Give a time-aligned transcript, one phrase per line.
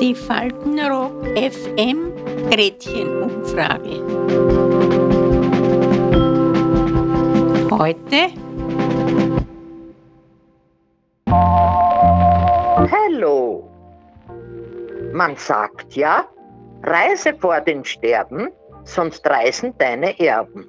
[0.00, 2.14] Die Faltenrock FM
[2.50, 4.00] Gretchenumfrage.
[7.70, 8.30] Heute
[12.90, 13.68] Hallo.
[15.12, 16.26] Man sagt ja,
[16.84, 18.48] reise vor den Sterben,
[18.84, 20.66] sonst reisen deine Erben.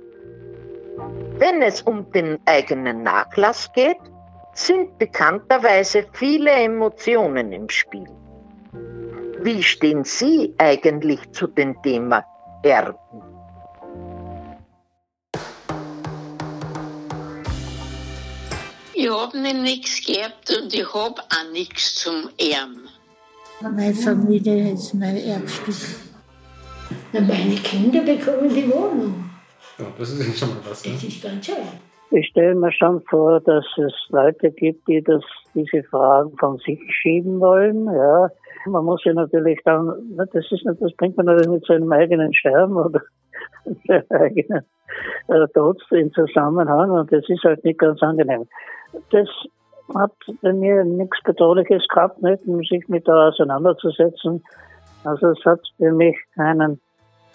[1.38, 4.11] Wenn es um den eigenen Nachlass geht,
[4.54, 8.07] sind bekannterweise viele Emotionen im Spiel.
[9.41, 12.24] Wie stehen Sie eigentlich zu dem Thema
[12.64, 12.96] Erben?
[18.93, 22.88] Ich habe nicht nichts geerbt und ich habe auch nichts zum Erben.
[23.61, 25.75] Meine Familie ist mein Erbstück.
[27.11, 29.29] Na, meine Kinder bekommen die Wohnung.
[29.79, 30.86] Ja, das ist schon mal was.
[30.86, 30.93] Ne?
[30.93, 31.90] Das ist ganz schön.
[32.14, 35.23] Ich stelle mir schon vor, dass es Leute gibt, die das,
[35.56, 37.86] diese Fragen von sich schieben wollen.
[37.86, 38.30] Ja,
[38.66, 42.75] man muss ja natürlich dann, das ist, das bringt man natürlich mit seinem eigenen Sterben
[42.75, 43.02] oder
[43.88, 44.66] seinem eigenen
[45.30, 48.45] äh, Tod in Zusammenhang und das ist halt nicht ganz angenehm.
[49.11, 49.30] Das
[49.95, 54.44] hat bei mir nichts Bedrohliches gehabt, nicht, um sich mit da auseinanderzusetzen.
[55.05, 56.81] Also es hat für mich keinen,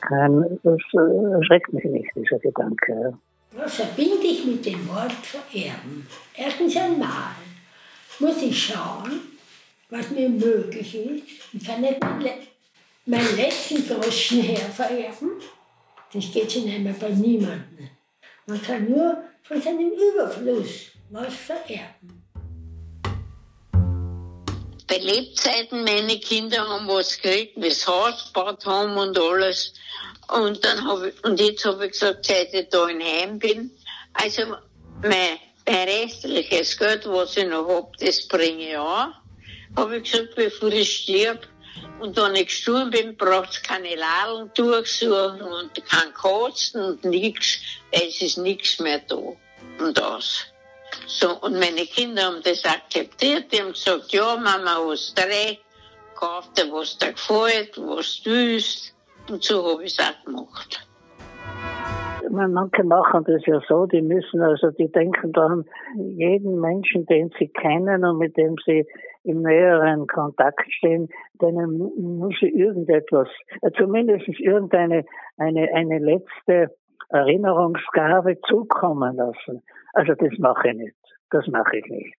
[0.02, 3.14] kein, das äh, erschreckt mich nicht, dieser Gedanke.
[3.58, 6.06] Was verbinde ich mit dem Wort vererben?
[6.34, 7.34] Erstens einmal
[8.18, 9.38] muss ich schauen,
[9.88, 11.22] was mir möglich ist.
[11.54, 12.34] Ich kann nicht meinen, Le
[13.06, 15.40] meinen letzten Groschen her vererben.
[16.12, 17.88] Das geht schon einmal bei niemandem.
[18.46, 22.22] Man kann nur von seinem Überfluss was vererben.
[24.86, 29.72] Bei Lebzeiten meine Kinder haben was gekriegt, wie das Haus gebaut haben und alles.
[30.28, 33.70] Und dann habe ich, und jetzt habe ich gesagt, seit ich da in Heim bin,
[34.12, 34.42] also
[35.02, 39.14] mein, mein restliches Geld, was ich noch hab, das bringe ich an.
[39.76, 41.46] Habe ich gesagt, bevor ich stirb
[42.00, 47.58] und dann ich gestorben bin, braucht es keine Ladeln durchsuchen und kein Kosten und nichts,
[47.90, 49.16] es ist nichts mehr da.
[49.78, 50.44] Und das.
[51.06, 55.60] So, und meine Kinder haben das akzeptiert, die haben gesagt, ja, Mama, hast recht,
[56.14, 58.95] kauf dir, was dir gefällt, was du willst.
[59.28, 60.88] Und so habe ich es auch gemacht.
[62.30, 65.64] Man- Manche machen das ja so, die müssen also, die denken dann,
[65.96, 68.84] jeden Menschen, den sie kennen und mit dem sie
[69.24, 71.08] im näheren Kontakt stehen,
[71.40, 73.28] denen mu- muss sie irgendetwas,
[73.62, 75.04] äh, zumindest irgendeine
[75.38, 76.74] eine, eine letzte
[77.10, 79.62] Erinnerungsgabe zukommen lassen.
[79.92, 80.96] Also das mache ich nicht.
[81.30, 82.14] Das mache ich nicht.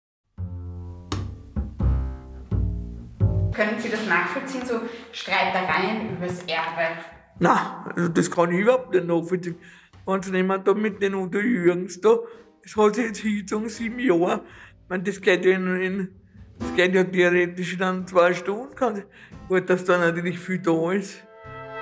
[3.57, 4.81] Können Sie das nachvollziehen, so
[5.11, 6.95] Streitereien übers Erbe?
[7.39, 9.59] Na, also das kann ich überhaupt nicht nachvollziehen.
[10.05, 12.19] Wenn sie jemand da mit den Unterjürgens da,
[12.61, 14.43] das hat sich jetzt hingezogen, sieben Jahre.
[14.83, 16.21] Ich meine, das geht ja in, in
[16.59, 19.03] das geht ja theoretisch dann zwei Stunden, kann
[19.47, 21.25] gut, dass da natürlich viel da ist.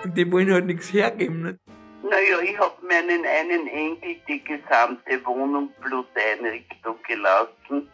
[0.06, 1.44] Und die wollen halt nichts hergeben.
[1.44, 1.60] Nicht?
[2.04, 7.90] Naja, ich habe meinen einen Enkel die gesamte Wohnung plus Einrichtung gelassen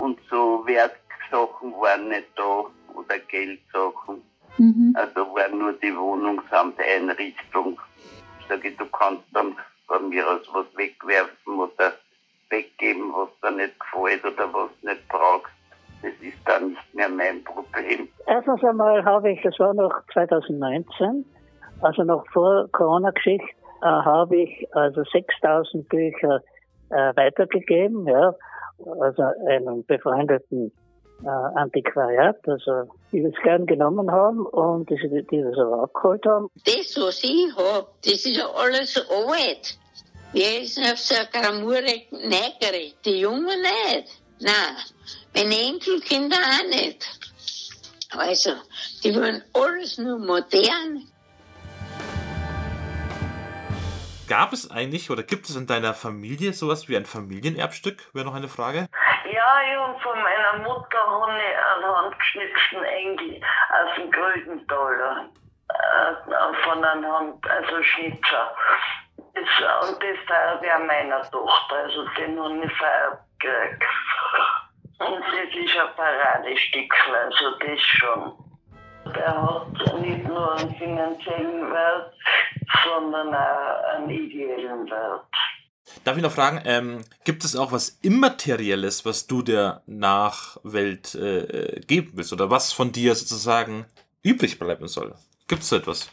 [0.00, 2.66] und so Wertsachen waren nicht da
[3.06, 4.22] oder Geldsachen.
[4.94, 7.78] Also war nur die Wohnung samt Einrichtung.
[8.48, 9.54] Sag ich, du kannst dann
[9.86, 11.92] von mir aus was wegwerfen oder
[12.48, 15.52] weggeben, was dir nicht gefällt oder was du nicht brauchst.
[16.02, 18.08] Das ist dann nicht mehr mein Problem.
[18.26, 21.24] Erstens einmal habe ich, das war noch 2019,
[21.82, 23.46] also noch vor Corona-Geschichte,
[23.82, 26.42] äh, habe ich also 6000 Bücher
[26.90, 28.34] äh, weitergegeben, ja,
[29.00, 30.72] also einem befreundeten
[31.24, 36.24] äh, Antiquariat, also die das gern genommen haben und die, die die das aber abgeholt
[36.26, 36.48] haben.
[36.64, 39.78] Das, was ich hab, das ist ja alles alt.
[40.32, 42.96] Wer ist denn auf so eine Gramure neugierig?
[43.04, 44.20] Die Jungen nicht.
[44.40, 44.76] Nein,
[45.34, 47.06] meine Enkelkinder auch nicht.
[48.10, 48.50] Also,
[49.02, 51.06] die wollen alles nur modern.
[54.28, 58.10] Gab es eigentlich oder gibt es in deiner Familie sowas wie ein Familienerbstück?
[58.12, 58.88] Wäre noch eine Frage.
[59.46, 65.28] Ja, ich habe von meiner Mutter habe ich einen handgeschnitzten Engel aus dem Grödental.
[65.68, 68.52] Äh, von einem Hand, also Schnitzer.
[69.34, 72.78] Das, und das war der meiner Tochter, also den habe ich
[73.38, 73.84] gekriegt.
[74.98, 78.32] Und das ist ein Paradestückchen, also das schon.
[79.14, 82.14] Der hat nicht nur einen finanziellen Wert,
[82.82, 85.24] sondern auch einen ideellen Wert.
[86.06, 91.38] Darf ich noch fragen, ähm, gibt es auch was Immaterielles, was du der Nachwelt äh,
[91.40, 92.32] äh, geben willst?
[92.32, 93.86] Oder was von dir sozusagen
[94.22, 95.16] übrig bleiben soll?
[95.48, 96.08] Gibt es so etwas?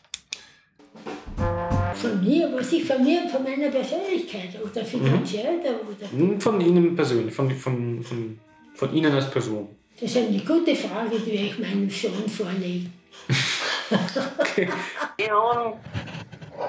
[1.93, 6.09] Von mir, was ich von mir, von meiner Persönlichkeit oder finanziell oder.
[6.09, 8.39] Hm, Von Ihnen persönlich, von, von, von
[8.73, 9.67] Von Ihnen als Person?
[9.99, 12.89] Das ist eine gute Frage, die ich meinem Sohn vorlege.
[15.17, 15.77] Ich habe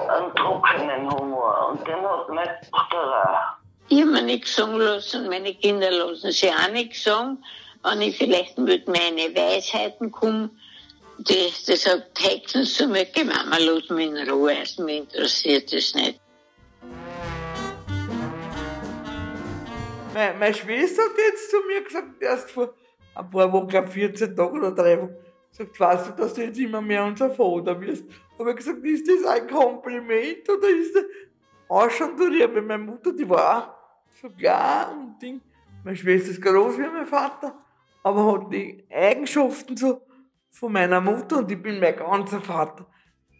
[0.09, 3.65] einen trockenen Humor und den hat meine Tochter auch.
[3.87, 7.43] Ich habe mir nichts sagen lassen, meine Kinder lassen sich auch nichts sagen.
[7.83, 10.49] Wenn ich vielleicht mit meine Weisheiten komme,
[11.19, 15.71] die, die sagt Hexen zu mir, geh Mama, lass mich in Ruhe, also mich interessiert
[15.71, 16.19] das nicht.
[20.13, 22.73] Meine, meine Schwester hat jetzt zu mir gesagt, erst vor
[23.13, 25.15] ein paar Wochen, glaub 14 Tagen oder drei Wochen,
[25.55, 28.05] sagt, weißt du, dass du jetzt immer mehr unser Vater wirst?
[28.37, 31.03] Habe ich gesagt, ist das ein Kompliment oder ist das
[31.69, 32.41] auch schon durch?
[32.41, 35.41] Weil meine Mutter, die war auch so klar und Ding.
[35.83, 37.57] Meine Schwester ist groß wie mein Vater,
[38.03, 40.01] aber hat die Eigenschaften so
[40.51, 42.87] von meiner Mutter und ich bin mein ganzer Vater.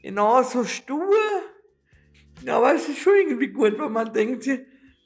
[0.02, 1.10] Genau so stur.
[2.48, 4.48] Aber es ist schon irgendwie gut, wenn man denkt,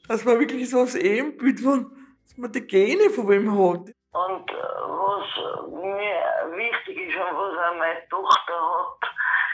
[0.08, 1.92] dass man wirklich so das Ebenbild von,
[2.24, 3.94] dass man die Gene von wem hat.
[4.12, 9.10] Und äh, was mir wichtig ist und was auch meine Tochter hat,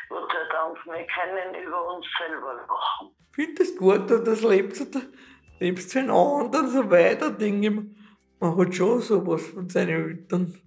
[0.10, 3.12] Gott sei Dank, wir können über uns selber lachen.
[3.30, 5.02] Ich finde es gut, dass das lebst du,
[5.60, 7.86] lebst du in anderen so weiter, mir.
[8.40, 10.62] Man hat schon sowas von seinen Eltern.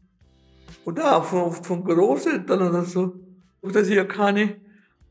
[0.85, 3.15] Oder auch oft von Großeltern oder so.
[3.63, 4.61] Dass ich ja keine